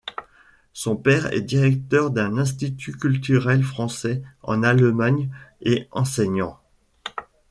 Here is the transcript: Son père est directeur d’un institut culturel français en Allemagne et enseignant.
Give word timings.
Son 0.73 0.95
père 0.95 1.31
est 1.31 1.41
directeur 1.41 2.09
d’un 2.09 2.39
institut 2.39 2.93
culturel 2.97 3.61
français 3.61 4.23
en 4.41 4.63
Allemagne 4.63 5.29
et 5.61 5.87
enseignant. 5.91 6.59